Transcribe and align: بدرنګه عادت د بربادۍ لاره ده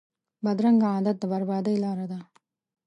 بدرنګه 0.43 0.87
عادت 0.93 1.15
د 1.19 1.23
بربادۍ 1.31 1.75
لاره 1.83 2.05
ده 2.11 2.19